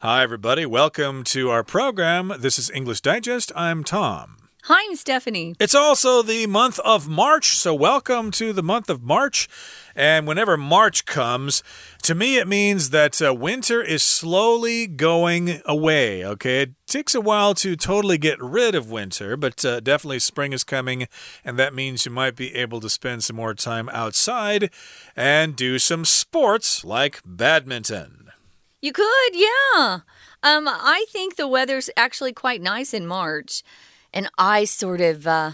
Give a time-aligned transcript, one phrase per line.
[0.00, 0.64] Hi, everybody.
[0.64, 2.32] Welcome to our program.
[2.38, 3.50] This is English Digest.
[3.56, 4.36] I'm Tom.
[4.62, 5.56] Hi, I'm Stephanie.
[5.58, 9.48] It's also the month of March, so welcome to the month of March.
[9.96, 11.64] And whenever March comes,
[12.02, 16.62] to me it means that uh, winter is slowly going away, okay?
[16.62, 20.62] It takes a while to totally get rid of winter, but uh, definitely spring is
[20.62, 21.08] coming,
[21.44, 24.70] and that means you might be able to spend some more time outside
[25.16, 28.27] and do some sports like badminton.
[28.80, 30.00] You could, yeah.
[30.42, 33.62] Um, I think the weather's actually quite nice in March.
[34.12, 35.52] And I sort of, uh,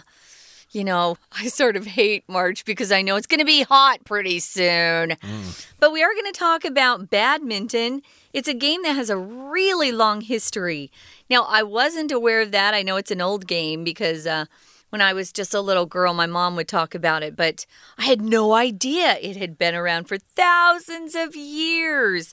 [0.71, 4.05] you know, I sort of hate March because I know it's going to be hot
[4.05, 5.11] pretty soon.
[5.11, 5.67] Mm.
[5.79, 8.03] But we are going to talk about badminton.
[8.33, 10.91] It's a game that has a really long history.
[11.31, 12.75] Now, I wasn't aware of that.
[12.75, 14.27] I know it's an old game because.
[14.27, 14.47] Uh,
[14.91, 17.67] when I was just a little girl, my mom would talk about it, but
[17.99, 22.33] I had no idea it had been around for thousands of years.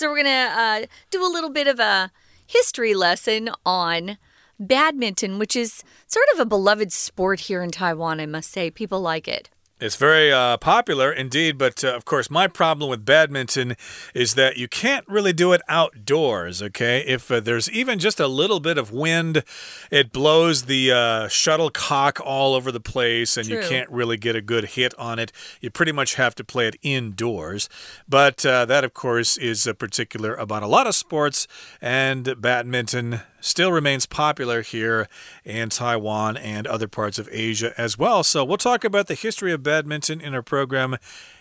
[0.00, 2.10] So we're going to uh, do a little bit of a
[2.46, 4.16] history lesson on
[4.58, 8.70] badminton, which is sort of a beloved sport here in Taiwan, I must say.
[8.70, 9.50] People like it.
[9.80, 13.76] It's very uh, popular indeed, but uh, of course, my problem with badminton
[14.12, 17.02] is that you can't really do it outdoors, okay?
[17.06, 19.42] If uh, there's even just a little bit of wind,
[19.90, 23.56] it blows the uh, shuttlecock all over the place, and True.
[23.56, 25.32] you can't really get a good hit on it.
[25.62, 27.70] You pretty much have to play it indoors.
[28.06, 31.48] But uh, that, of course, is uh, particular about a lot of sports,
[31.80, 35.08] and badminton still remains popular here
[35.44, 38.22] in Taiwan and other parts of Asia as well.
[38.22, 40.96] So we'll talk about the history of badminton in our program.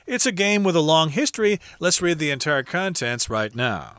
[0.05, 1.59] It's a game with a long history.
[1.79, 3.97] Let's read the entire contents right now.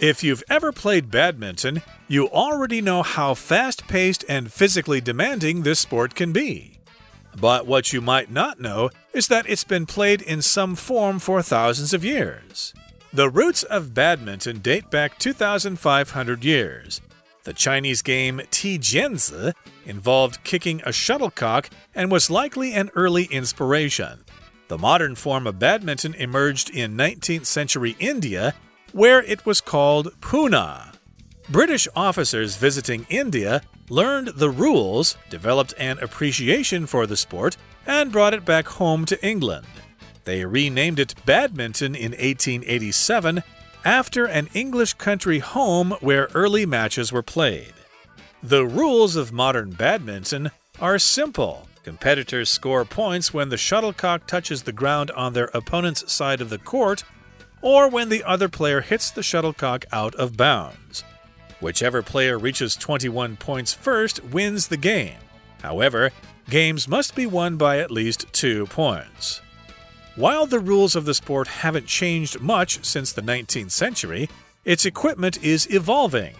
[0.00, 5.80] If you've ever played badminton, you already know how fast paced and physically demanding this
[5.80, 6.78] sport can be.
[7.40, 11.42] But what you might not know is that it's been played in some form for
[11.42, 12.74] thousands of years.
[13.14, 17.00] The roots of badminton date back 2,500 years.
[17.44, 19.54] The Chinese game Tijianzi
[19.86, 24.24] involved kicking a shuttlecock and was likely an early inspiration.
[24.66, 28.52] The modern form of badminton emerged in 19th century India,
[28.90, 30.96] where it was called Poona.
[31.48, 37.56] British officers visiting India learned the rules, developed an appreciation for the sport,
[37.86, 39.68] and brought it back home to England.
[40.24, 43.42] They renamed it badminton in 1887
[43.84, 47.74] after an English country home where early matches were played.
[48.42, 51.68] The rules of modern badminton are simple.
[51.82, 56.58] Competitors score points when the shuttlecock touches the ground on their opponent's side of the
[56.58, 57.04] court
[57.60, 61.04] or when the other player hits the shuttlecock out of bounds.
[61.60, 65.18] Whichever player reaches 21 points first wins the game.
[65.62, 66.10] However,
[66.50, 69.40] games must be won by at least two points.
[70.16, 74.28] While the rules of the sport haven't changed much since the 19th century,
[74.64, 76.34] its equipment is evolving.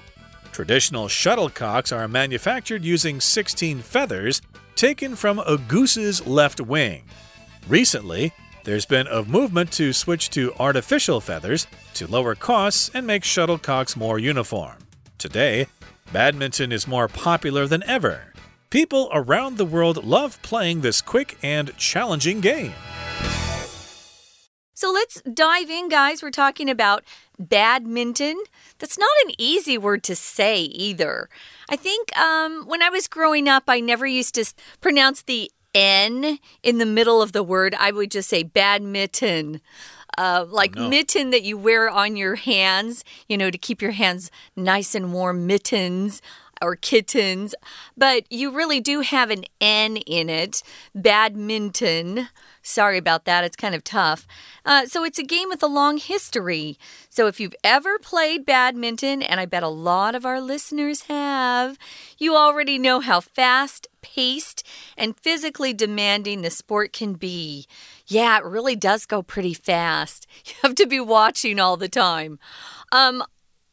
[0.52, 4.40] Traditional shuttlecocks are manufactured using 16 feathers
[4.76, 7.02] taken from a goose's left wing.
[7.66, 13.24] Recently, there's been a movement to switch to artificial feathers to lower costs and make
[13.24, 14.76] shuttlecocks more uniform.
[15.18, 15.66] Today,
[16.12, 18.32] badminton is more popular than ever.
[18.70, 22.74] People around the world love playing this quick and challenging game.
[24.74, 26.20] So let's dive in, guys.
[26.20, 27.04] We're talking about
[27.38, 28.42] badminton.
[28.78, 31.28] That's not an easy word to say either.
[31.70, 36.38] I think um, when I was growing up, I never used to pronounce the N
[36.62, 37.74] in the middle of the word.
[37.78, 39.60] I would just say badminton.
[40.16, 40.88] Uh, like oh, no.
[40.88, 45.12] mitten that you wear on your hands, you know, to keep your hands nice and
[45.12, 46.22] warm, mittens
[46.64, 47.54] or kittens,
[47.96, 50.62] but you really do have an N in it.
[50.94, 52.28] Badminton.
[52.62, 54.26] Sorry about that, it's kind of tough.
[54.64, 56.78] Uh, so it's a game with a long history.
[57.10, 61.76] So if you've ever played badminton, and I bet a lot of our listeners have,
[62.16, 64.66] you already know how fast paced
[64.96, 67.66] and physically demanding the sport can be.
[68.06, 70.26] Yeah, it really does go pretty fast.
[70.46, 72.38] You have to be watching all the time.
[72.92, 73.24] Um,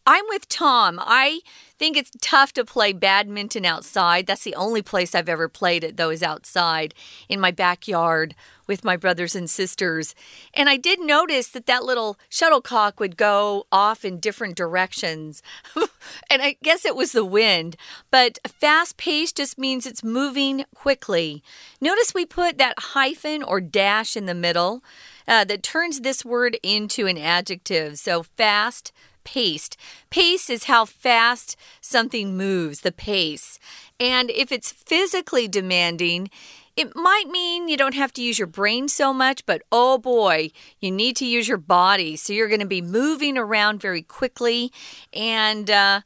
[0.06, 1.00] I'm with Tom.
[1.01, 1.42] I
[1.77, 4.25] think it's tough to play badminton outside.
[4.25, 6.94] That's the only place I've ever played it, though, is outside
[7.30, 8.36] in my backyard
[8.68, 10.15] with my brothers and sisters.
[10.53, 15.44] And I did notice that that little shuttlecock would go off in different directions.
[16.30, 17.75] and I guess it was the wind.
[18.09, 21.44] But fast pace just means it's moving quickly.
[21.80, 24.83] Notice we put that hyphen or dash in the middle.
[25.27, 27.97] Uh, that turns this word into an adjective.
[27.97, 28.92] So fast,
[29.23, 29.77] paced.
[30.09, 33.59] Pace is how fast something moves, the pace.
[34.00, 36.29] And if it's physically demanding,
[36.77, 40.51] It might mean you don't have to use your brain so much, but oh boy,
[40.79, 42.15] you need to use your body.
[42.15, 44.71] So you're going to be moving around very quickly.
[45.12, 46.01] And uh,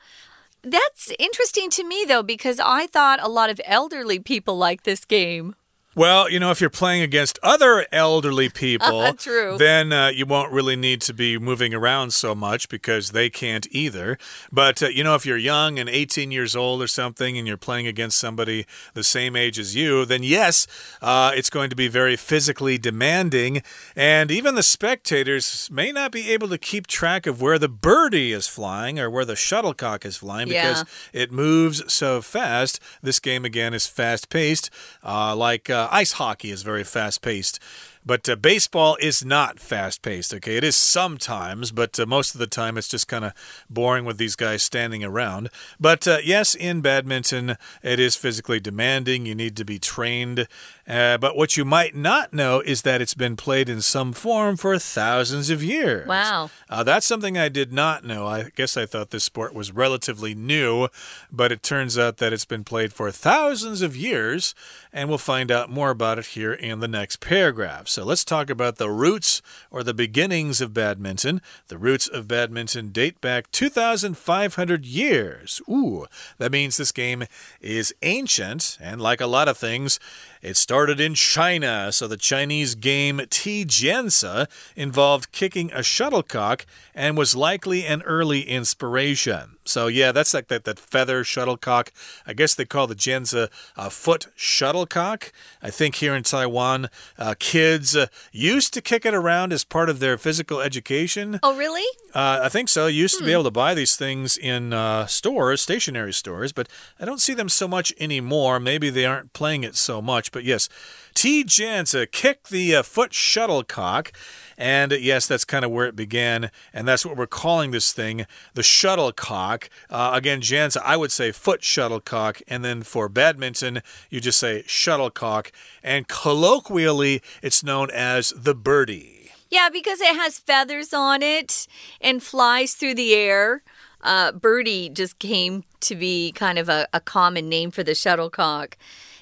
[0.64, 5.06] that's interesting to me, though, because I thought a lot of elderly people like this
[5.06, 5.56] game.
[5.98, 9.58] Well, you know, if you're playing against other elderly people, True.
[9.58, 13.66] then uh, you won't really need to be moving around so much because they can't
[13.72, 14.18] either.
[14.52, 17.56] But, uh, you know, if you're young and 18 years old or something and you're
[17.56, 20.68] playing against somebody the same age as you, then yes,
[21.02, 23.64] uh, it's going to be very physically demanding.
[23.96, 28.34] And even the spectators may not be able to keep track of where the birdie
[28.34, 30.84] is flying or where the shuttlecock is flying because
[31.14, 32.82] it moves so fast.
[33.02, 34.70] This game, again, is fast paced,
[35.02, 35.70] uh, like.
[35.86, 37.60] Uh, ice hockey is very fast paced.
[38.06, 40.58] But uh, baseball is not fast paced, okay?
[40.58, 43.34] It is sometimes, but uh, most of the time it's just kind of
[43.68, 45.50] boring with these guys standing around.
[45.80, 49.26] But uh, yes, in badminton, it is physically demanding.
[49.26, 50.48] You need to be trained.
[50.88, 54.56] Uh, but what you might not know is that it's been played in some form
[54.56, 56.08] for thousands of years.
[56.08, 56.52] Wow.
[56.70, 58.28] Uh, that's something I did not know.
[58.28, 60.90] I guess I thought this sport was relatively new,
[61.32, 64.54] but it turns out that it's been played for thousands of years,
[64.96, 67.90] and we'll find out more about it here in the next paragraph.
[67.90, 71.42] So let's talk about the roots or the beginnings of badminton.
[71.68, 75.62] The roots of badminton date back 2,500 years.
[75.70, 76.06] Ooh,
[76.38, 77.26] that means this game
[77.60, 80.00] is ancient, and like a lot of things,
[80.46, 87.36] it started in China, so the Chinese game Tijianzi involved kicking a shuttlecock and was
[87.36, 89.58] likely an early inspiration.
[89.66, 91.92] So yeah, that's like that that feather shuttlecock.
[92.28, 95.32] I guess they call the Jianzi a foot shuttlecock.
[95.64, 99.90] I think here in Taiwan, uh, kids uh, used to kick it around as part
[99.90, 101.40] of their physical education.
[101.42, 101.86] Oh, really?
[102.14, 102.86] Uh, I think so.
[102.86, 106.70] You used to be able to buy these things in uh, stores, stationery stores, but
[107.00, 108.60] I don't see them so much anymore.
[108.60, 110.32] Maybe they aren't playing it so much.
[110.36, 110.68] But yes,
[111.14, 111.46] T.
[111.46, 114.12] Janza kicked the uh, foot shuttlecock.
[114.58, 116.52] And uh, yes, that's kind of where it began.
[116.74, 119.70] And that's what we're calling this thing the shuttlecock.
[119.90, 122.42] Uh, again, Janza, I would say foot shuttlecock.
[122.50, 125.54] And then for badminton, you just say shuttlecock.
[125.82, 129.32] And colloquially, it's known as the birdie.
[129.50, 131.66] Yeah, because it has feathers on it
[132.02, 133.64] and flies through the air.
[134.02, 138.78] Uh, birdie just came to be kind of a, a common name for the shuttlecock.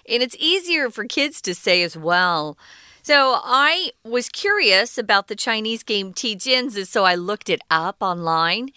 [0.10, 2.58] And it's easier for kids to say as well.
[3.02, 8.70] So I was curious about the Chinese game Tijianzi, so I looked it up online.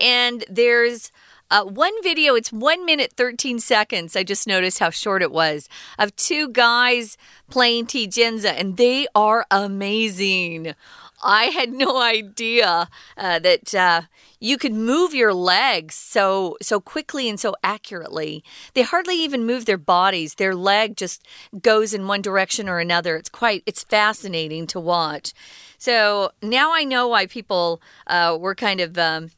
[0.00, 1.12] And there's
[1.50, 4.16] uh, one video, it's one minute, 13 seconds.
[4.16, 7.16] I just noticed how short it was of two guys
[7.50, 10.74] playing Tijianzi, and they are amazing.
[11.22, 14.02] I had no idea uh, that uh,
[14.40, 18.44] you could move your legs so so quickly and so accurately.
[18.74, 20.34] They hardly even move their bodies.
[20.34, 21.26] Their leg just
[21.60, 23.16] goes in one direction or another.
[23.16, 25.32] It's quite it's fascinating to watch.
[25.78, 28.96] So now I know why people uh, were kind of.
[28.98, 29.30] Um,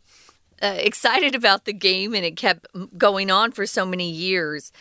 [0.63, 2.67] uh, excited about the game and it kept
[2.99, 4.73] going on for so many years.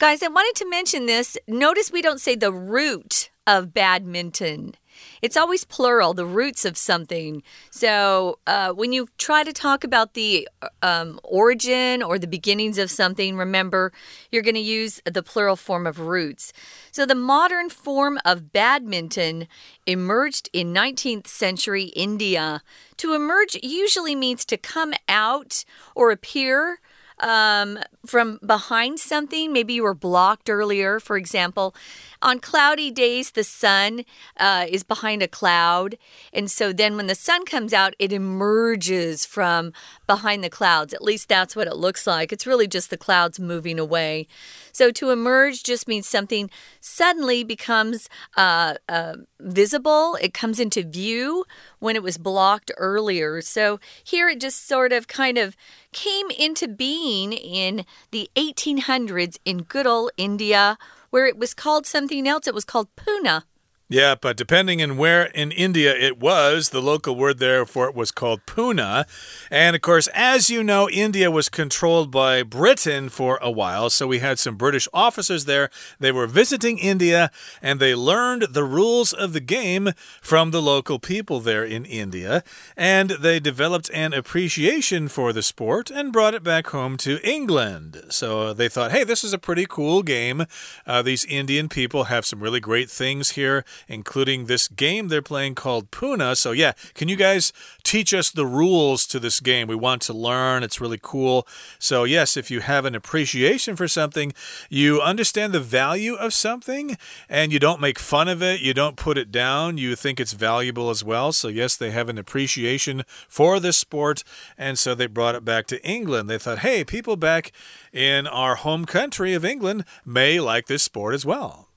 [0.00, 1.38] Guys, I wanted to mention this.
[1.46, 4.74] Notice we don't say the root of badminton.
[5.22, 7.42] It's always plural, the roots of something.
[7.70, 10.48] So uh, when you try to talk about the
[10.82, 13.92] um, origin or the beginnings of something, remember
[14.30, 16.52] you're going to use the plural form of roots.
[16.90, 19.48] So the modern form of badminton
[19.86, 22.62] emerged in 19th century India.
[22.98, 26.80] To emerge usually means to come out or appear
[27.20, 29.52] um, from behind something.
[29.52, 31.74] Maybe you were blocked earlier, for example.
[32.20, 34.04] On cloudy days, the sun
[34.36, 35.96] uh, is behind a cloud.
[36.32, 39.72] And so then when the sun comes out, it emerges from
[40.06, 40.92] behind the clouds.
[40.92, 42.32] At least that's what it looks like.
[42.32, 44.26] It's really just the clouds moving away.
[44.72, 51.44] So to emerge just means something suddenly becomes uh, uh, visible, it comes into view
[51.78, 53.40] when it was blocked earlier.
[53.40, 55.56] So here it just sort of kind of
[55.92, 60.78] came into being in the 1800s in good old India,
[61.10, 62.46] where it was called something else.
[62.46, 63.42] It was called Pune.
[63.90, 67.94] Yeah, but depending on where in India it was, the local word there for it
[67.94, 69.06] was called Pune.
[69.50, 74.06] And of course, as you know, India was controlled by Britain for a while, so
[74.06, 75.70] we had some British officers there.
[75.98, 77.30] They were visiting India
[77.62, 82.44] and they learned the rules of the game from the local people there in India.
[82.76, 88.02] And they developed an appreciation for the sport and brought it back home to England.
[88.10, 90.44] So they thought, hey, this is a pretty cool game.
[90.86, 95.54] Uh, these Indian people have some really great things here including this game they're playing
[95.54, 96.36] called Poona.
[96.36, 99.68] So, yeah, can you guys teach us the rules to this game?
[99.68, 100.62] We want to learn.
[100.62, 101.46] It's really cool.
[101.78, 104.32] So, yes, if you have an appreciation for something,
[104.68, 106.96] you understand the value of something
[107.28, 110.32] and you don't make fun of it, you don't put it down, you think it's
[110.32, 111.32] valuable as well.
[111.32, 114.24] So, yes, they have an appreciation for this sport.
[114.56, 116.28] And so they brought it back to England.
[116.28, 117.52] They thought, hey, people back
[117.92, 121.67] in our home country of England may like this sport as well.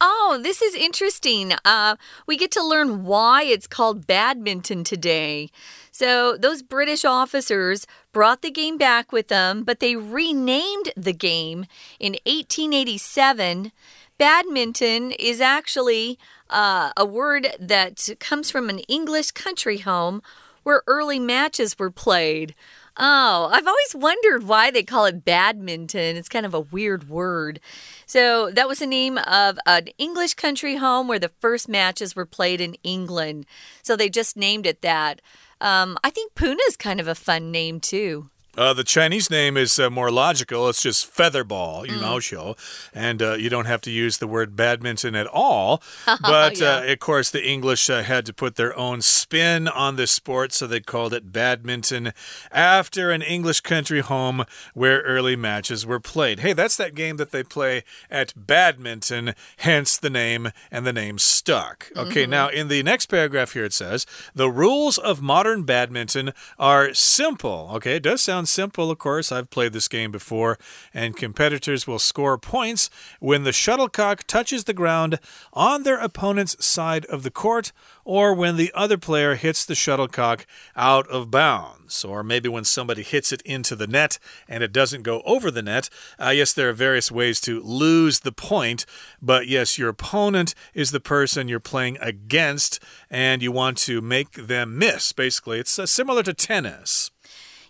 [0.00, 1.54] Oh, this is interesting.
[1.64, 5.50] Uh, we get to learn why it's called badminton today.
[5.90, 11.64] So, those British officers brought the game back with them, but they renamed the game
[11.98, 13.72] in 1887.
[14.18, 16.18] Badminton is actually
[16.50, 20.22] uh, a word that comes from an English country home
[20.62, 22.54] where early matches were played.
[22.98, 26.16] Oh, I've always wondered why they call it badminton.
[26.16, 27.60] It's kind of a weird word.
[28.06, 32.24] So, that was the name of an English country home where the first matches were
[32.24, 33.44] played in England.
[33.82, 35.20] So, they just named it that.
[35.60, 38.30] Um, I think Poona is kind of a fun name, too.
[38.56, 40.68] Uh, the Chinese name is uh, more logical.
[40.68, 42.56] It's just featherball, you know, show.
[42.94, 45.82] And uh, you don't have to use the word badminton at all.
[46.22, 46.76] But Yeah.
[46.76, 50.52] uh, of course, the English uh, had to put their own spin on this sport,
[50.52, 52.12] so they called it badminton
[52.50, 54.44] after an English country home
[54.74, 56.40] where early matches were played.
[56.40, 61.18] Hey, that's that game that they play at badminton, hence the name, and the name
[61.18, 61.90] stuck.
[61.96, 66.94] Okay, now in the next paragraph here it says the rules of modern badminton are
[66.94, 67.70] simple.
[67.74, 69.30] Okay, it does sound simple, of course.
[69.30, 70.58] I've played this game before,
[70.94, 75.18] and competitors will score points when the shuttlecock touches the ground
[75.52, 77.72] on their opponent's side of the court
[78.06, 83.02] or when the other player hits the shuttlecock out of bounds, or maybe when somebody
[83.02, 85.90] hits it into the net and it doesn't go over the net.
[86.18, 88.86] Uh, yes, there are various ways to lose the point,
[89.20, 92.78] but yes, your opponent is the person you're playing against,
[93.10, 95.12] and you want to make them miss.
[95.12, 97.10] Basically, it's uh, similar to tennis.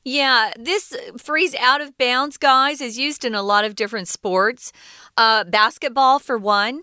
[0.08, 4.72] Yeah, this phrase out of bounds, guys, is used in a lot of different sports.
[5.16, 6.82] Uh, basketball, for one.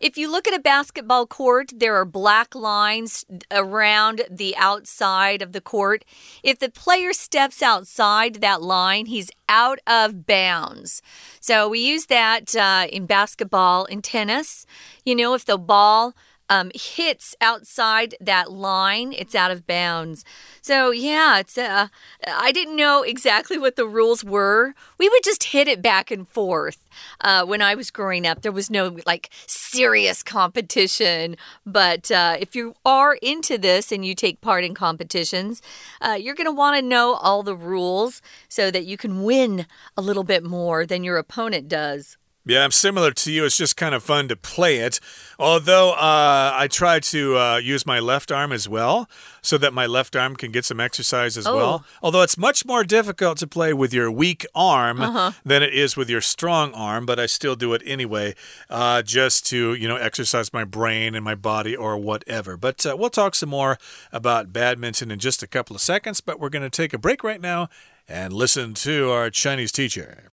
[0.00, 5.52] If you look at a basketball court, there are black lines around the outside of
[5.52, 6.04] the court.
[6.42, 11.00] If the player steps outside that line, he's out of bounds.
[11.38, 14.66] So we use that uh, in basketball, in tennis.
[15.04, 16.12] You know, if the ball
[16.48, 20.24] um, hits outside that line, it's out of bounds.
[20.60, 21.56] So yeah, it's.
[21.56, 21.88] Uh,
[22.26, 24.74] I didn't know exactly what the rules were.
[24.98, 26.78] We would just hit it back and forth.
[27.20, 31.36] Uh, when I was growing up, there was no like serious competition.
[31.66, 35.62] But uh, if you are into this and you take part in competitions,
[36.00, 39.66] uh, you're going to want to know all the rules so that you can win
[39.96, 42.16] a little bit more than your opponent does.
[42.46, 43.46] Yeah, I'm similar to you.
[43.46, 45.00] It's just kind of fun to play it.
[45.38, 49.08] Although uh, I try to uh, use my left arm as well,
[49.40, 51.56] so that my left arm can get some exercise as Oh.
[51.56, 51.84] well.
[52.02, 54.98] Although it's much more difficult to play with your weak arm
[55.44, 58.34] than it is with your strong arm, but I still do it anyway,
[58.68, 62.58] uh, just to you know exercise my brain and my body or whatever.
[62.58, 63.78] But uh, we'll talk some more
[64.12, 66.20] about badminton in just a couple of seconds.
[66.20, 67.70] But we're going to take a break right now
[68.06, 70.30] and listen to our Chinese teacher.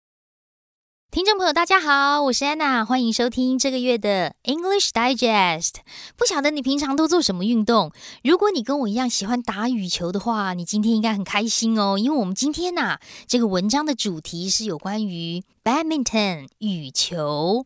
[1.11, 5.73] 听众朋友，大家好，我是安娜，欢迎收听这个月的 English Digest。
[6.15, 7.91] 不晓得你平常都做什么运动？
[8.23, 17.65] 如果你跟我一样喜欢打羽球的话，你今天应该很开心哦，因为我们今天呐、这个文章的主题是有关于 badminton 羽球。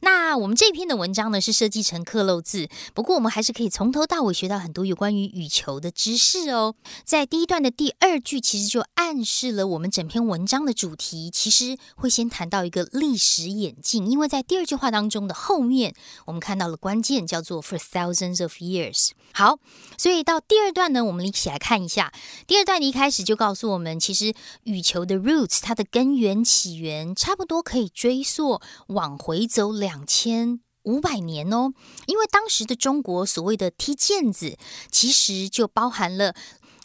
[0.00, 6.74] 那我们这篇的文章呢是设计成克漏字，不过我们还是可以从头到尾学到很多有关于羽球的知识哦。
[7.04, 19.10] 在第一段的第二句，其实就暗示了我们整篇文章的主题，其实会先谈到一个历史演进，因为在第二句话当中的后面，我们看到了关键叫做 for thousands of years。
[19.32, 19.58] 好，
[19.96, 22.12] 所以到第二段呢，我们一起来看一下。
[22.46, 24.34] 第二段一开始就告诉我们，其实
[24.64, 30.60] 羽球的 roots 它的根源起源差差不多可以追溯往回走两千。
[30.84, 31.74] 五百年哦，
[32.06, 34.56] 因为当时的中国所谓的踢毽子，
[34.90, 36.34] 其实就包含了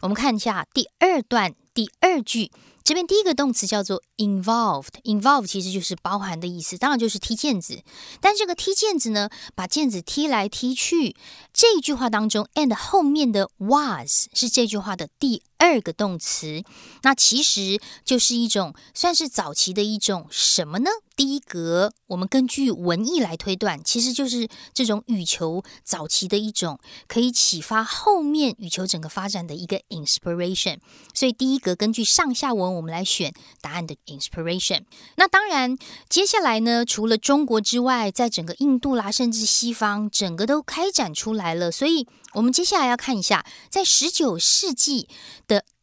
[0.01, 2.51] 我们看一下第二段第二句，
[2.83, 7.81] 这边第一个动词叫做 involved，involved 其实就是包含的意思，当然就是踢毽子。
[8.19, 11.15] 但这个踢毽子呢，把毽子踢来踢去，
[11.53, 16.63] 这一句话当中 and 后面的 was 是这句话的第二个动词，
[17.03, 20.89] 那其实就是一种算是早期的一种什么呢？
[21.15, 30.79] 第一格，我们根据文意来推断，其实就是这种羽球早期的一种可以启发后面羽球整个发展的一个 inspiration。
[31.13, 34.85] 所以第一格根据上下文，我们来选答案的 inspiration。
[35.17, 35.77] 那当然，
[36.09, 41.71] 接下来呢，除了中国之外，在整个印度啦，甚至西方，整个都开展出来了。
[41.71, 42.07] 所以。
[42.33, 45.09] 我们接下来要看一下，在十九世纪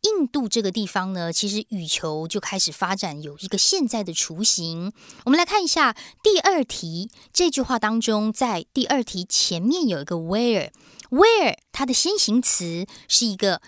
[0.02, 4.93] 印度这个地方呢，其实羽球就开始发展，有一个现在的雏形。
[5.25, 13.61] 我们来看一下第二题这句话当中，在第二题前面有一个 where，where 它的先行词是一个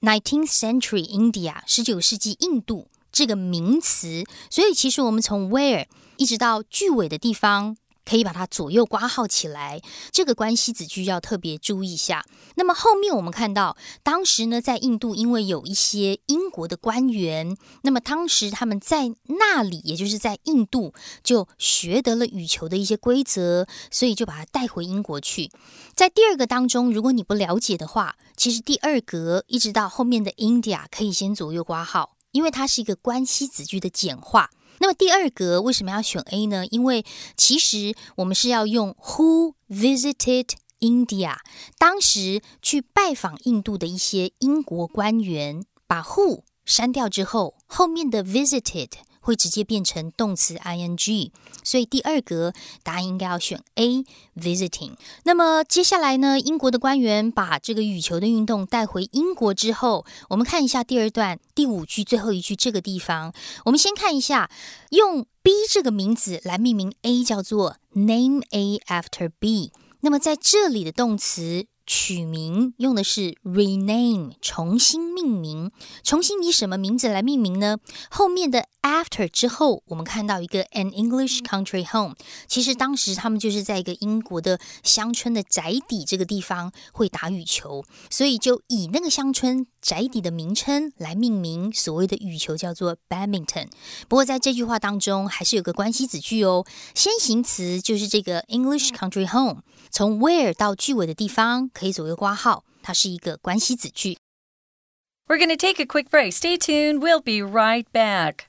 [0.00, 7.76] nineteenth century India 十九世纪印度这个名词，所以其实我们从 where 一直到句尾的地方。
[8.08, 9.82] 可以把它左右挂号起来，
[10.12, 12.24] 这个关系子句要特别注意一下。
[12.54, 20.94] 那么后面我们看到，当时呢，在印度，因为有一些英国的官员，那么当时他们在那里，也就是在印度，
[21.24, 25.50] 就学得了羽球的一些规则，所以就把它带回英国去。
[25.94, 34.50] 在第二个当中，如果你不了解的话，其实第二格一直到后面的 India 可以先左右挂号，因为它是一个关系子句的简化。
[34.78, 36.66] 那么第二格为什么要选 A 呢？
[36.66, 37.04] 因为
[37.36, 41.36] 其实我们是要用 Who visited India？
[41.78, 48.90] 当时去拜访印度的一些英国官员，把 Who 删掉之后，后面的 visited。
[49.26, 51.30] 会直接变成动词 ing，
[51.64, 52.52] 所以第二格
[52.84, 54.92] 答案应该要选 A，visiting。
[55.24, 56.38] 那么接下来呢？
[56.38, 63.32] 英国的官员把这个羽球的运动带回英国之后，我们看一下第二段第五句最后一句这个地方。
[63.64, 64.48] 我们先看一下，
[64.90, 69.72] 用 B 这个名字来命名 A，叫做 name A after B。
[70.02, 71.66] 那么在这里的动词。
[71.86, 75.70] 取名用的是 rename，重新命名。
[76.02, 77.78] 重新以什么名字来命名呢？
[78.10, 82.14] 后面的 after 之后，我们看到一个 an English country home。
[82.46, 93.68] 其实当时他们就是在一个英国的乡村的宅邸这个地方会打羽球，所以就以那个乡村宅邸的名称来命名所谓的羽球，叫做 badminton。
[94.08, 96.64] 不过在这句话当中，还是有个关系子句哦。
[96.94, 99.62] 先行词就是这个 English country home，
[99.95, 101.69] 从 where 到句尾的地方。
[101.69, 104.17] 可以左右挂号，它是一个关系子句。
[105.27, 106.33] We're going to take a quick break.
[106.33, 106.99] Stay tuned.
[106.99, 108.47] We'll be right back.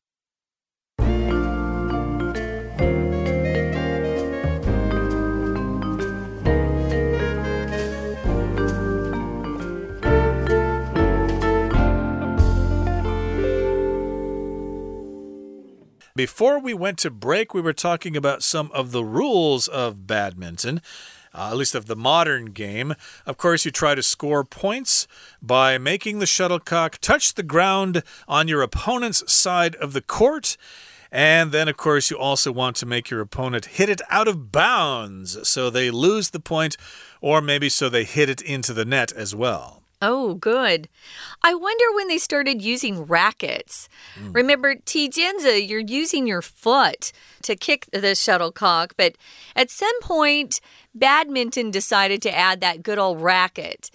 [16.14, 20.80] Before we went to break, we were talking about some of the rules of badminton
[21.37, 22.95] uh, at least of the modern game.
[23.25, 25.07] Of course, you try to score points
[25.41, 30.57] by making the shuttlecock touch the ground on your opponent's side of the court.
[31.11, 34.51] And then, of course, you also want to make your opponent hit it out of
[34.51, 36.75] bounds so they lose the point,
[37.21, 39.76] or maybe so they hit it into the net as well.
[40.01, 40.89] Oh, good.
[41.41, 43.89] I wonder when they started using rackets.
[44.19, 44.35] Mm.
[44.35, 49.17] Remember, Tijianzi, you're using your foot to kick the shuttlecock, but
[49.55, 50.61] at some point,
[50.93, 53.89] badminton decided to add that good old racket.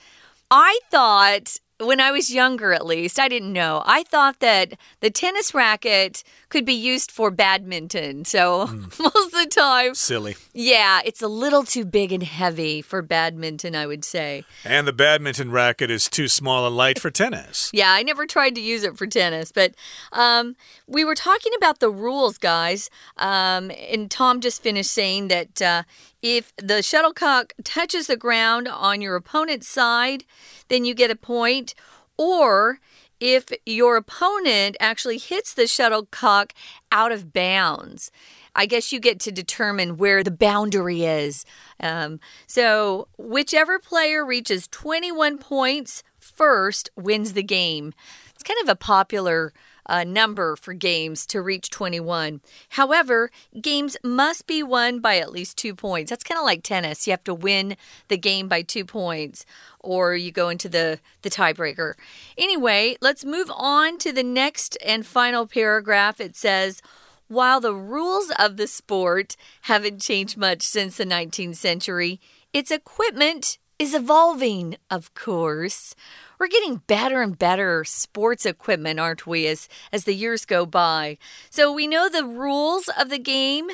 [0.50, 3.82] I thought when I was younger, at least, I didn't know.
[3.86, 8.26] I thought that the tennis racket could be used for badminton.
[8.26, 8.98] So mm.
[8.98, 9.94] most of the time.
[9.94, 10.36] Silly.
[10.52, 14.44] Yeah, it's a little too big and heavy for badminton, I would say.
[14.62, 17.70] And the badminton racket is too small and light for tennis.
[17.72, 19.50] yeah, I never tried to use it for tennis.
[19.50, 19.74] But
[20.12, 20.54] um,
[20.86, 22.90] we were talking about the rules, guys.
[23.16, 25.84] Um, and Tom just finished saying that uh,
[26.20, 30.24] if the shuttlecock touches the ground on your opponent's side,
[30.68, 31.74] then you get a point.
[32.18, 32.78] Or
[33.22, 36.52] if your opponent actually hits the shuttlecock
[36.90, 38.10] out of bounds.
[38.56, 41.46] I guess you get to determine where the boundary is.
[41.78, 47.94] Um, so, whichever player reaches 21 points first wins the game.
[48.34, 49.52] It's kind of a popular
[49.92, 52.40] uh, number for games to reach 21.
[52.70, 56.08] However, games must be won by at least two points.
[56.08, 57.06] That's kind of like tennis.
[57.06, 57.76] You have to win
[58.08, 59.44] the game by two points,
[59.78, 61.92] or you go into the, the tiebreaker.
[62.38, 66.20] Anyway, let's move on to the next and final paragraph.
[66.20, 66.80] It says,
[67.28, 72.18] while the rules of the sport haven't changed much since the 19th century,
[72.54, 75.94] its equipment is evolving, of course.
[76.42, 81.18] We're getting better and better sports equipment, aren't we, as, as the years go by?
[81.50, 83.68] So we know the rules of the game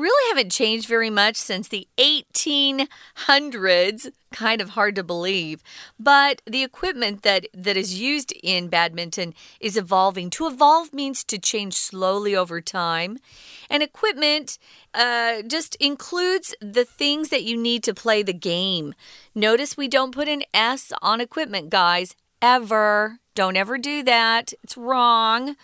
[0.00, 4.10] really haven't changed very much since the 1800s.
[4.32, 5.62] Kind of hard to believe.
[5.98, 10.30] But the equipment that, that is used in badminton is evolving.
[10.30, 13.18] To evolve means to change slowly over time.
[13.68, 14.58] And equipment
[14.94, 18.94] uh, just includes the things that you need to play the game.
[19.34, 23.19] Notice we don't put an S on equipment, guys, ever.
[23.34, 24.52] Don't ever do that.
[24.62, 25.56] It's wrong.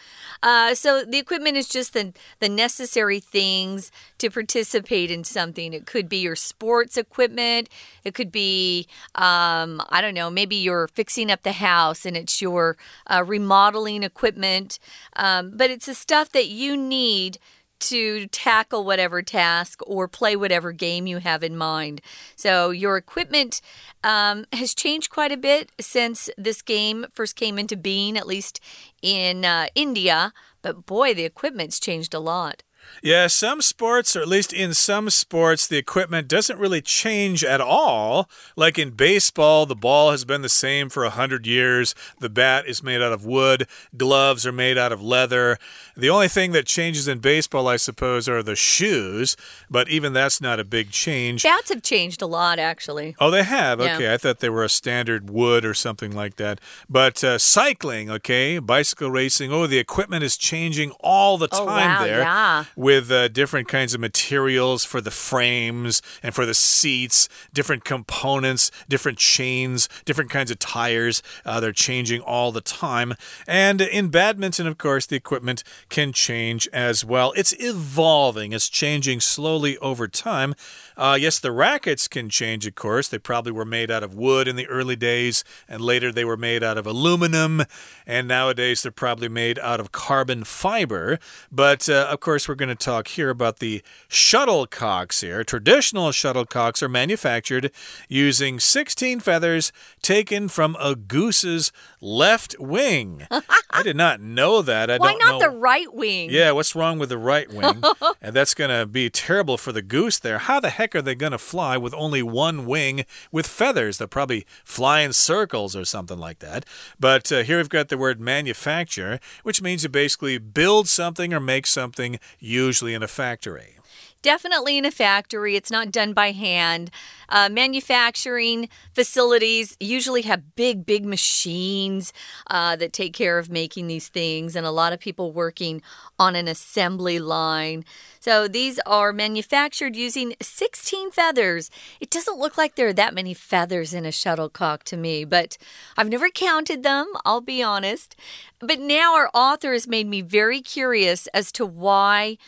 [0.43, 5.73] Uh, so the equipment is just the, the necessary things to participate in something.
[5.73, 7.69] It could be your sports equipment.
[8.05, 12.41] It could be, um, I don't know, maybe you're fixing up the house and it's
[12.41, 12.77] your
[13.09, 14.79] uh, remodeling equipment.
[15.17, 17.39] Um, but it's the stuff that you need
[17.81, 22.01] to tackle whatever task or play whatever game you have in mind.
[22.35, 23.61] So, your equipment
[24.03, 28.61] um, has changed quite a bit since this game first came into being, at least
[29.03, 30.33] in uh, India.
[30.63, 32.63] But boy, the equipment's changed a lot.
[33.03, 37.61] Yeah, some sports, or at least in some sports, the equipment doesn't really change at
[37.61, 38.29] all.
[38.57, 41.95] Like in baseball, the ball has been the same for a hundred years.
[42.21, 43.67] The bat is made out of wood.
[43.97, 45.59] Gloves are made out of leather.
[45.97, 49.37] The only thing that changes in baseball, I suppose, are the shoes.
[49.71, 51.43] But even that's not a big change.
[51.43, 53.15] Bats have changed a lot, actually.
[53.21, 53.81] Oh, they have.
[53.81, 54.13] Okay.
[54.13, 56.61] I thought they were a standard wood or something like that.
[56.89, 59.53] But uh, cycling, okay, bicycle racing.
[59.53, 62.21] Oh, the equipment is changing all the oh, time oh, wow, there.
[62.21, 67.85] Yeah with uh, different kinds of materials for the frames and for the seats, different
[67.85, 71.23] components, different chains, different kinds of tires.
[71.45, 73.15] Uh, they're changing all the time.
[73.49, 77.33] And in badminton, of course, the equipment can change as well.
[77.37, 80.55] It's evolving, it's changing slowly over time.
[80.97, 83.09] Uh, yes, the rackets can change, of course.
[83.09, 86.37] They probably were made out of wood in the early days, and later they were
[86.37, 87.65] made out of aluminum,
[88.07, 91.19] and nowadays they're probably made out of carbon fiber.
[91.53, 95.45] But uh, of course, we're going to talk here about the shuttlecocks here.
[95.45, 97.71] Traditional shuttlecocks are manufactured
[98.09, 103.27] using 16 feathers taken from a goose's left wing.
[103.71, 104.91] I did not know that.
[104.91, 105.39] I Why not know.
[105.41, 106.31] the right wing?
[106.31, 107.83] Yeah, what's wrong with the right wing?
[108.23, 110.39] and that's going to be terrible for the goose there.
[110.39, 113.99] How the heck are they going to fly with only one wing with feathers?
[113.99, 116.65] They'll probably fly in circles or something like that.
[116.99, 121.41] But uh, here we've got the word manufacture, which means you basically build something or
[121.41, 123.76] make something, usually in a factory
[124.23, 125.57] definitely in a factory.
[125.57, 126.91] It's not done by hand.
[127.29, 132.13] Uh, manufacturing facilities usually have big, big machines
[132.49, 135.83] uh, that take care of making these things, and a lot of people working
[136.19, 137.85] on an assembly line.
[138.21, 141.71] So these are manufactured using 16 feathers.
[142.01, 145.57] It doesn't look like there are that many feathers in a shuttlecock to me, but
[145.97, 148.17] I've never counted them, I'll be honest.
[148.59, 152.39] But now our author has made me very curious as to why.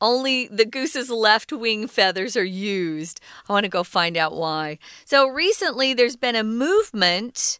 [0.00, 3.20] Only the goose's left wing feathers are used.
[3.48, 4.78] I want to go find out why.
[5.04, 7.58] So recently, there's been a movement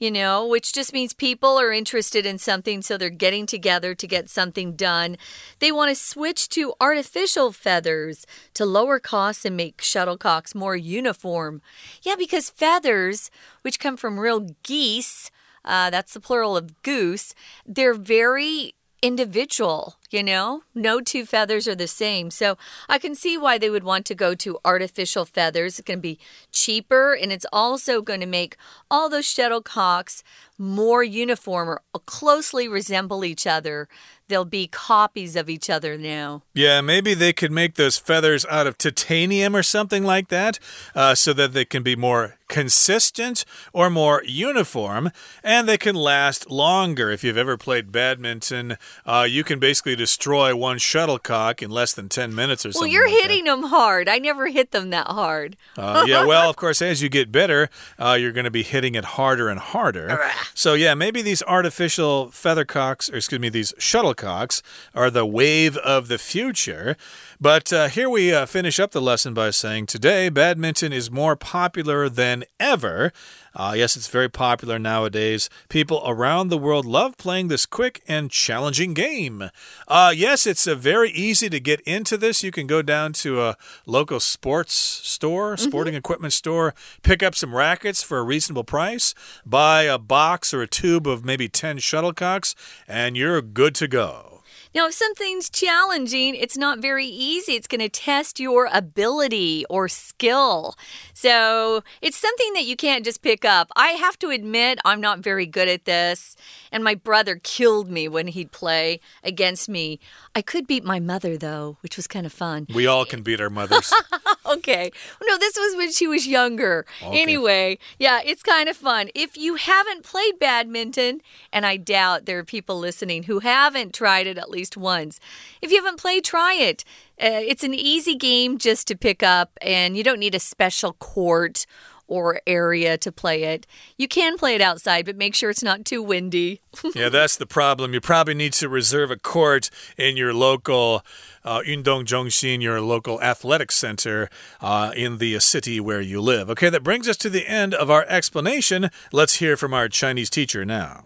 [0.00, 4.06] you know, which just means people are interested in something, so they're getting together to
[4.06, 5.18] get something done.
[5.58, 11.60] They want to switch to artificial feathers to lower costs and make shuttlecocks more uniform.
[12.02, 15.30] Yeah, because feathers, which come from real geese,
[15.66, 17.34] uh, that's the plural of goose,
[17.66, 20.62] they're very individual, you know?
[20.74, 22.30] No two feathers are the same.
[22.30, 22.58] So
[22.88, 25.80] I can see why they would want to go to artificial feathers.
[25.80, 26.18] Going to be
[26.52, 28.56] cheaper and it's also going to make
[28.90, 30.22] all those shuttlecocks
[30.58, 33.88] more uniform or closely resemble each other
[34.30, 36.42] they'll be copies of each other now.
[36.54, 40.58] Yeah, maybe they could make those feathers out of titanium or something like that
[40.94, 45.10] uh, so that they can be more consistent or more uniform
[45.44, 47.10] and they can last longer.
[47.10, 52.08] If you've ever played badminton, uh, you can basically destroy one shuttlecock in less than
[52.08, 52.88] 10 minutes or something.
[52.88, 54.08] Well, you're like hitting them hard.
[54.08, 55.56] I never hit them that hard.
[55.76, 58.94] uh, yeah, well, of course, as you get better, uh, you're going to be hitting
[58.96, 60.20] it harder and harder.
[60.54, 66.08] so, yeah, maybe these artificial feathercocks, or excuse me, these shuttlecocks are the wave of
[66.08, 66.96] the future.
[67.40, 71.36] But uh, here we uh, finish up the lesson by saying today badminton is more
[71.36, 73.12] popular than ever.
[73.54, 75.50] Uh, yes, it's very popular nowadays.
[75.68, 79.50] People around the world love playing this quick and challenging game.
[79.88, 82.42] Uh, yes, it's uh, very easy to get into this.
[82.42, 85.68] You can go down to a local sports store, mm-hmm.
[85.68, 85.98] sporting mm -hmm.
[85.98, 90.68] equipment store, pick up some rackets for a reasonable price, buy a box or a
[90.68, 92.54] tube of maybe 10 shuttlecocks,
[92.86, 94.39] and you're good to go.
[94.72, 97.54] Now, if something's challenging, it's not very easy.
[97.54, 100.76] It's going to test your ability or skill.
[101.12, 103.70] So it's something that you can't just pick up.
[103.74, 106.36] I have to admit, I'm not very good at this.
[106.70, 109.98] And my brother killed me when he'd play against me.
[110.34, 112.66] I could beat my mother, though, which was kind of fun.
[112.72, 113.92] We all can beat our mothers.
[114.46, 114.92] okay.
[115.26, 116.86] No, this was when she was younger.
[117.02, 117.20] Okay.
[117.20, 119.10] Anyway, yeah, it's kind of fun.
[119.14, 121.20] If you haven't played badminton,
[121.52, 125.18] and I doubt there are people listening who haven't tried it at least once,
[125.60, 126.84] if you haven't played, try it.
[127.20, 130.92] Uh, it's an easy game just to pick up, and you don't need a special
[130.94, 131.66] court
[132.09, 133.65] or area to play it.
[133.97, 136.61] You can play it outside, but make sure it's not too windy.
[136.93, 137.93] yeah, that's the problem.
[137.93, 141.01] You probably need to reserve a court in your local
[141.43, 144.29] uh, Yundong Zhongxin, your local athletic center
[144.61, 146.49] uh, in the city where you live.
[146.51, 148.89] Okay, that brings us to the end of our explanation.
[149.11, 151.05] Let's hear from our Chinese teacher now.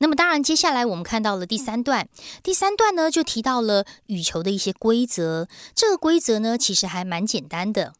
[0.00, 2.08] 那么当然，接下来我们看到了第三段。
[2.42, 5.48] 第三段呢，就提到了羽球的一些规则。
[5.74, 7.94] 这个规则呢，其实还蛮简单的。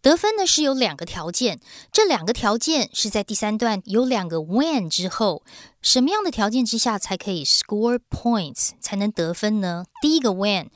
[0.00, 5.42] 得分呢是有两个条件，这两个条件是在第三段有两个 when 之后，
[5.82, 9.84] 什么样的条件之下才可以 score points 才能得分呢？
[10.00, 10.68] 第一个 when，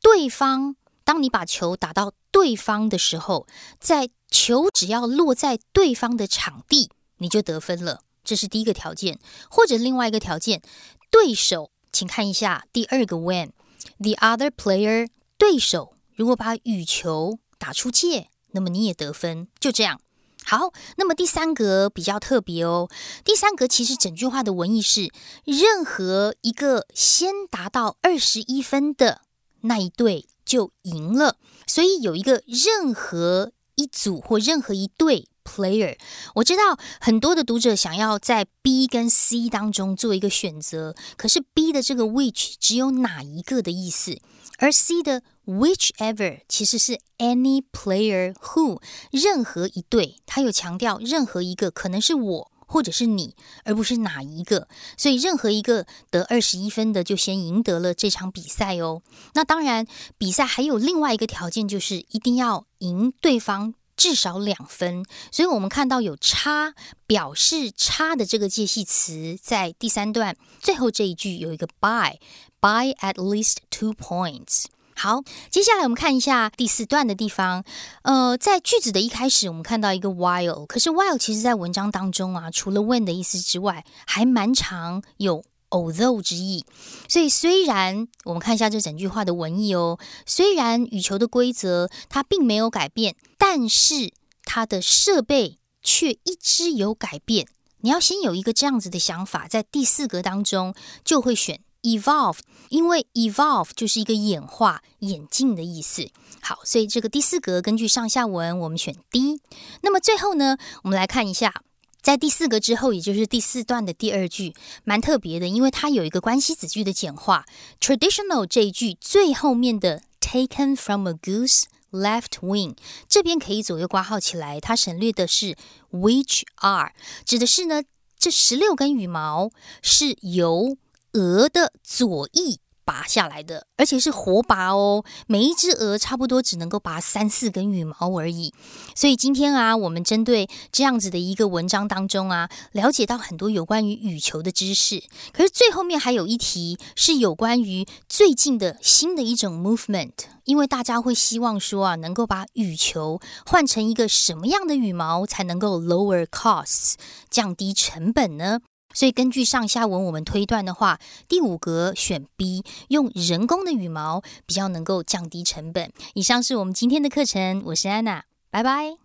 [0.00, 3.46] 对方当你把球打到对方的时候，
[3.80, 9.18] 在球只要落在对方的场地，你就得分了，这是第一个条件。
[9.50, 10.62] 或者另外一个条件，
[11.10, 18.28] 对手，请看一下第二个 when，the other player，对手如果把羽球打出界。
[18.52, 20.00] 那么你也得分，就这样。
[20.42, 22.88] 好，那么第三格比较特别哦。
[23.24, 25.10] 第三格其实整句话的文意是：
[25.44, 29.20] 任何一个先达到二十一分的
[29.60, 31.36] 那一队就赢了。
[31.66, 35.96] 所以有一个任何一组或任何一队 player，
[36.36, 44.18] 我知道很多的读者想要在 B 跟 C 当中做一个选择，可是 B 的这个 which 只有哪一个的意思，
[44.58, 45.22] 而 C 的。
[45.50, 53.34] Whichever 其实是 any player who 任何一队，他有强调任何一个可能是我或者是你，
[53.64, 54.68] 而不是哪一个。
[54.96, 59.02] 所以任何一个得二十一分的就先赢得了这场比赛哦。
[59.34, 59.84] 那当然，
[60.16, 65.04] 比赛还有另外一个条件，就是一定要赢对方至少两分。
[65.32, 66.74] 所以我们看到有差
[67.08, 72.20] 表示差的这个介系词，在第三段最后这一句有一个 by
[72.60, 74.66] by at least two points。
[75.02, 77.64] 好，接下来我们看一下第四段的地方。
[78.02, 86.66] 呃，在句子的一开始，我们看到一个 while，可是 while 其实在文章当中啊，除了 when 的意思之外，还蛮常有 although 之意。
[87.08, 94.12] 所以虽然我们看一下这整句话的文意哦，虽然羽球的规则它并没有改变，但是
[94.44, 97.46] 它的设备却一直有改变。
[97.78, 101.60] 你要先有一个这样子的想法，在第四格当中就会选。
[101.82, 102.38] evolve，
[102.68, 106.08] 因为 evolve 就是一个演化、演进的意思。
[106.42, 109.40] 好，所以这个第四格根据上下文，我们选 D。
[109.82, 111.62] 那么最后呢，我们来看一下，
[112.00, 117.44] 在第四格之后，也就是第四段的第二句，蛮特别的，因为它有一个关系子句的简化。
[117.80, 122.76] traditional 这一句最后面的 taken from a goose left wing，
[123.08, 125.56] 这边可以左右挂号起来，它省略的是
[125.92, 126.92] which are，
[127.24, 127.82] 指的是呢
[128.18, 129.50] 这十六根羽毛
[129.82, 130.76] 是由。
[131.12, 135.04] 鹅的左翼拔下来的，而且是活拔哦。
[135.28, 138.52] 每一只鹅差不多只能够拔三四根羽毛而已。
[138.96, 145.04] 所以今天啊，我们针对这样子的一个文章当中啊，了解到很多有关于羽球的知识。
[145.32, 150.12] 可是最后面还有一题是有关于最近的新的一种 movement，
[150.44, 156.94] 因为大家会希望说啊，能够把羽球换成一个什么样的羽毛才能够 lower costs，
[157.30, 158.60] 降低成本呢？
[158.93, 165.91] 所以根据上下文，我们推断的话，第五格选 B，用人工的羽毛比较能够降低成本。
[166.13, 168.97] 以上是我们今天的课程，我是安娜，拜拜。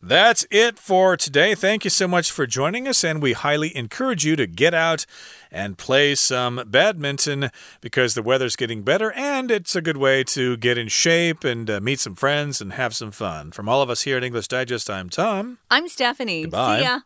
[0.00, 1.56] That's it for today.
[1.56, 5.02] Thank you so much for joining us, and we highly encourage you to get out
[5.50, 7.50] and play some badminton
[7.82, 11.68] because the weather's getting better and it's a good way to get in shape and
[11.68, 13.50] uh, meet some friends and have some fun.
[13.50, 15.58] From all of us here at English Digest, I'm Tom.
[15.68, 16.44] I'm Stephanie.
[16.44, 16.78] Goodbye.
[16.78, 17.00] See ya.